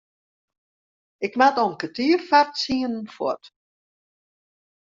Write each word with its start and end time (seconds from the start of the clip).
Ik 1.25 1.33
moat 1.39 1.57
om 1.65 1.73
kertier 1.79 2.19
foar 2.27 2.47
tsienen 2.55 3.05
fuort. 3.15 3.45